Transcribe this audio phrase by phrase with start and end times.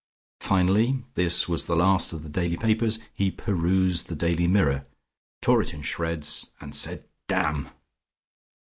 [0.39, 4.87] Finally (this was the last of the daily papers) he perused "The Daily Mirror,"
[5.43, 7.69] tore it in shreds, and said "Damn."